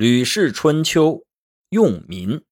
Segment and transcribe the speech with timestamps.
[0.00, 1.26] 吕氏春秋
[1.70, 2.44] 用民，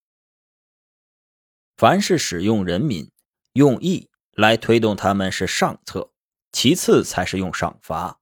[1.76, 3.12] 凡是使用人民，
[3.52, 6.10] 用义来推动他们是上策，
[6.50, 8.18] 其次才是用赏罚。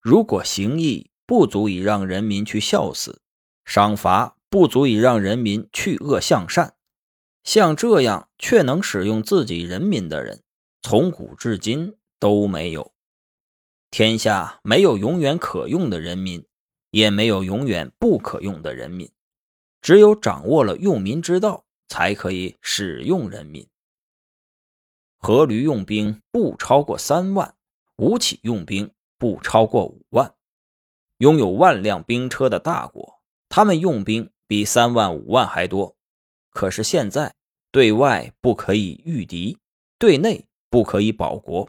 [0.00, 3.20] 如果行义不足以让人民去孝死，
[3.64, 6.76] 赏罚不足以让人民去恶向善，
[7.42, 10.44] 像这样却能使用自己人民的人，
[10.80, 12.94] 从古至今都没有。
[13.90, 16.46] 天下没有永远可用的人民。
[16.94, 19.10] 也没有永远不可用的人民，
[19.82, 23.66] 只有掌握了用民之道，才可以使用人民。
[25.18, 27.56] 阖闾用兵不超过三万，
[27.96, 30.36] 吴起用兵不超过五万，
[31.18, 35.96] 拥有万辆兵车的大国，他们用兵比三万五万还多。
[36.50, 37.34] 可是现在，
[37.72, 39.58] 对外不可以御敌，
[39.98, 41.68] 对内不可以保国，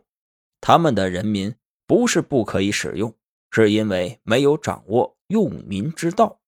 [0.61, 1.55] 他们的人民
[1.87, 3.11] 不是不可以使用，
[3.63, 5.15] 是因为没有掌握。
[5.27, 6.39] 用民之道，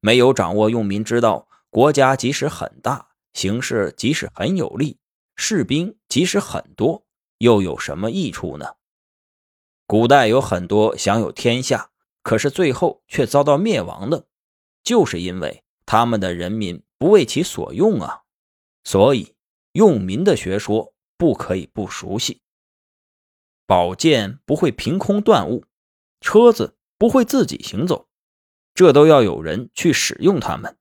[0.00, 4.98] 没有掌握用民之道，国家即使很大，形势即使很有利，
[5.36, 7.04] 士兵即使很多，
[7.36, 8.76] 又有什么益处呢？
[9.86, 11.90] 古代有很多享有天下，
[12.22, 14.26] 可是最后却遭到灭亡的，
[14.82, 18.22] 就是因为他们的人民不为其所用啊！
[18.82, 19.34] 所以，
[19.72, 22.40] 用民的学说不可以不熟悉。
[23.66, 25.66] 宝剑不会凭空断物，
[26.20, 26.74] 车子。
[26.98, 28.08] 不会自己行走，
[28.72, 30.78] 这都要有人去使用它们。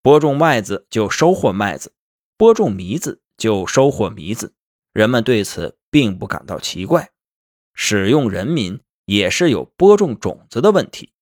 [0.00, 1.92] 播种麦子就收获麦子，
[2.38, 4.54] 播种糜子就收获糜子。
[4.94, 7.10] 人们对此并不感到奇怪。
[7.74, 11.12] 使用人民也是有播种种子的问题，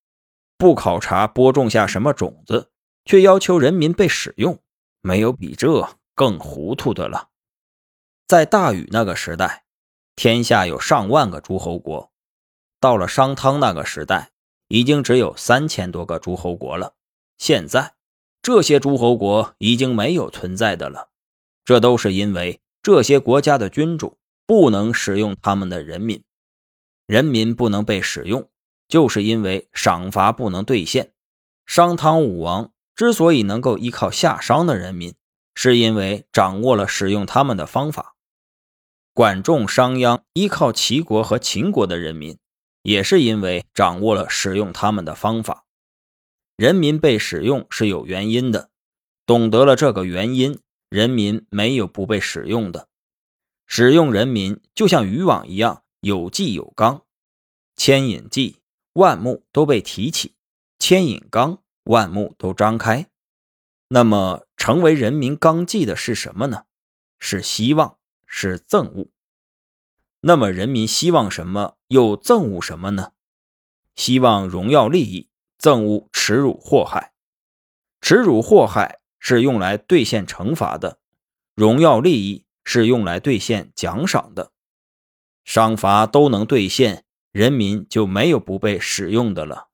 [0.56, 2.70] 不考察播种下什么种子，
[3.04, 4.62] 却要求人民被使用，
[5.00, 7.30] 没有比这更糊涂的了。
[8.28, 9.64] 在大禹那个时代，
[10.14, 12.13] 天下有上万个诸侯国。
[12.84, 14.28] 到了商汤那个时代，
[14.68, 16.92] 已经只有三千多个诸侯国了。
[17.38, 17.94] 现在，
[18.42, 21.08] 这些诸侯国已经没有存在的了。
[21.64, 26.22] 这都是因为这些国家的君主不能使用他们的人民，
[27.06, 28.50] 人民不能被使用，
[28.86, 31.14] 就是因为赏罚不能兑现。
[31.64, 35.14] 商汤武王之所以能够依靠夏商的人民，
[35.54, 38.14] 是因为掌握了使用他们的方法。
[39.14, 42.36] 管仲、商鞅依靠齐国和秦国的人民。
[42.84, 45.64] 也是因为掌握了使用他们的方法，
[46.54, 48.68] 人民被使用是有原因的。
[49.24, 52.88] 懂得了这个原因，人民没有不被使用的。
[53.66, 57.06] 使用人民就像渔网一样，有纪有纲。
[57.74, 58.58] 牵引计，
[58.92, 60.32] 万目都被提起；
[60.78, 63.06] 牵引纲，万目都张开。
[63.88, 66.64] 那么，成为人民纲纪的是什么呢？
[67.18, 67.96] 是希望，
[68.26, 69.08] 是憎恶。
[70.26, 73.12] 那么，人民希望什么，又憎恶什么呢？
[73.94, 77.12] 希望荣耀利益，憎恶耻辱祸害。
[78.00, 80.98] 耻辱祸害是用来兑现惩罚的，
[81.54, 84.52] 荣耀利益是用来兑现奖赏的。
[85.44, 89.68] 赏罚都能兑现，人民就没有不被使用的了。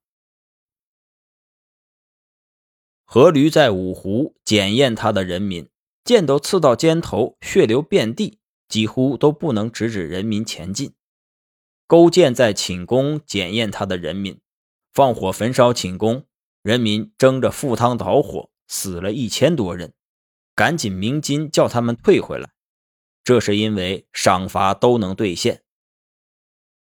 [3.07, 5.69] 阖闾在五湖检验他的人民，
[6.03, 8.40] 剑都刺到肩头，血流遍地。
[8.71, 10.93] 几乎都不能直指人民前进。
[11.85, 14.39] 勾践在寝宫检验他的人民，
[14.93, 16.25] 放火焚烧寝宫，
[16.63, 19.93] 人民争着赴汤蹈火，死了一千多人，
[20.55, 22.51] 赶紧鸣金叫他们退回来。
[23.25, 25.63] 这是因为赏罚都能兑现。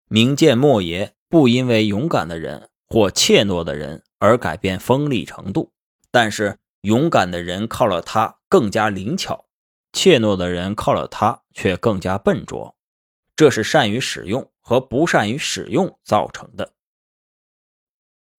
[0.06, 5.72] 明鉴莫邪不因为勇敢的人或怯懦的人而改变锋利程度，
[6.10, 9.46] 但是勇敢的人靠了他更加灵巧。
[9.92, 12.74] 怯懦的人靠了他，却更加笨拙，
[13.36, 16.72] 这是善于使用和不善于使用造成的。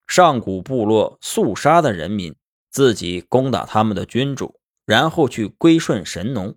[0.07, 2.35] 上古部落肃杀的人民，
[2.71, 6.55] 自己攻打他们的君主，然后去归顺神农；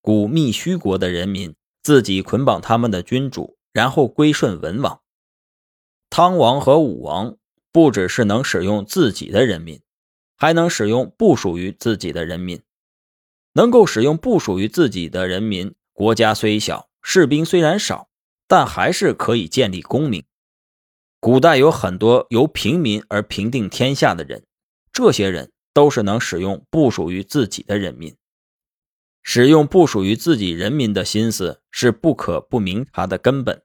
[0.00, 5.00] 古密须国的人民，自己捆绑他们的君主，然后归顺文王。
[6.10, 7.36] 汤王和武王，
[7.70, 9.80] 不只是能使用自己的人民，
[10.36, 12.60] 还能使用不属于自己的人民。
[13.54, 18.08] 能够使用不属于自己的人民，国家虽小，士兵虽然少，
[18.46, 20.24] 但还是可以建立功名。
[21.20, 24.44] 古代有很多由平民而平定天下的人，
[24.92, 28.16] 这些人都是能使用不属于自己的人民。
[29.22, 33.62] 使用不属于自己人民的心思是不可不明察的根本。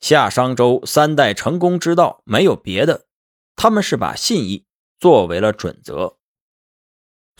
[0.00, 3.06] 夏商周三代成功之道没有别的，
[3.54, 4.64] 他们是把信义
[4.98, 6.16] 作为了准则。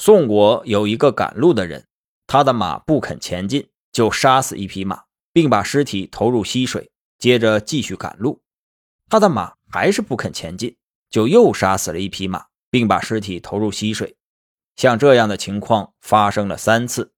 [0.03, 1.87] 宋国有一个赶路的人，
[2.27, 8.41] 他的马不肯前进，就杀死一匹马，并把尸体投入溪水，接着继续赶路。
[9.11, 10.75] 他的马还是不肯前进，
[11.11, 14.17] 就又杀死了一匹马，并把尸体投入溪水。
[14.75, 17.13] 像这样的情况发生了三次。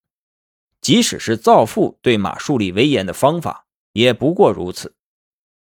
[0.81, 4.97] 即使是造父对马树立威严的方法，也不过如此。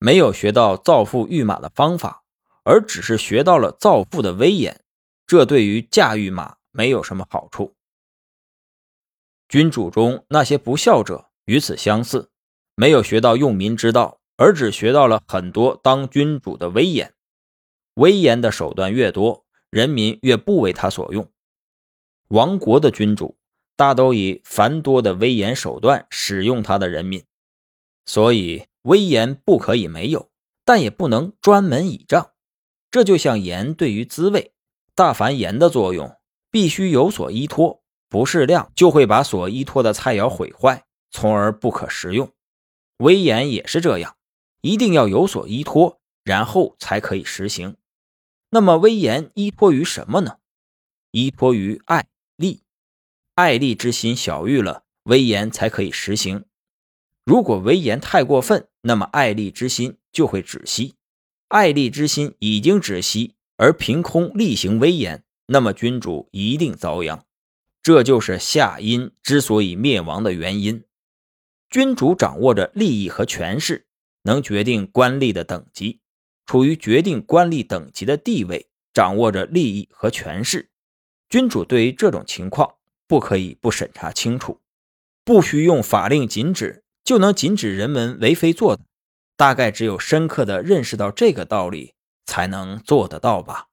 [0.00, 2.25] 没有学到造父御马的方法，
[2.64, 4.81] 而只是学到了造父的威严，
[5.28, 7.75] 这对于驾驭马没有什么好处。
[9.49, 12.31] 君主中那些不孝者与此相似，
[12.75, 17.15] 没有学到用民之道，而只学到了很多当君主的威严。
[17.94, 21.32] 威严的手段越多，人民越不为他所用。
[22.29, 23.38] 亡国的君主。
[23.77, 27.25] 大都以繁多的威严手段使用他的人民，
[28.06, 30.31] 所以威严不可以没有，
[30.65, 32.31] 但也不能专门倚仗。
[32.93, 34.53] 这就像盐对于滋味，
[34.94, 36.17] 大凡盐的作用
[36.55, 42.31] 必须有所依托，不适量就会把所依托的菜肴毁坏，从而不可食用。
[42.99, 44.17] 威严也是这样，
[44.61, 47.77] 一定要有所依托，然后才可以实行。
[48.51, 50.37] 那么威严依托于什么呢？
[51.11, 52.06] 依托于爱
[52.37, 52.62] 利。
[53.35, 56.45] 爱利之心小于了，威严才可以实行。
[57.25, 60.95] 如果威严太过分，那么爱利之心就会止息。
[61.49, 67.25] 爱利之心已经止息，而凭空力行威严，那么君主一定遭殃。
[67.82, 70.85] 这就是夏殷之所以灭亡的原因。
[71.70, 73.87] 君主掌握着利益和权势，
[74.23, 76.00] 能决定官吏的等级，
[76.46, 80.70] 处于决定官吏等级的地位，掌握着利益和权势。
[81.29, 82.76] 君主对于这种情况。
[83.06, 84.62] 不可以不审查清楚，
[85.26, 88.81] 不需用法令禁止就能禁止人们为非作歹。
[89.37, 91.93] 大概只有深刻的认识到这个道理，
[92.25, 93.67] 才能做得到吧。